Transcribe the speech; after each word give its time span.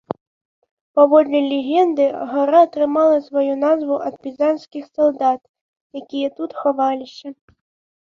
Паводле 0.99 1.41
легенды 1.53 2.05
гара 2.31 2.59
атрымала 2.69 3.19
сваю 3.27 3.53
назву 3.67 3.95
ад 4.09 4.15
пізанскіх 4.27 4.83
салдат, 4.95 5.41
якія 6.05 6.27
тут 6.43 6.61
хаваліся. 6.67 7.29